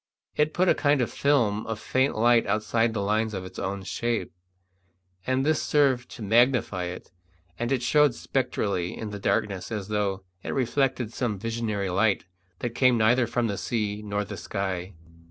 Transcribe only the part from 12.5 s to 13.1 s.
that came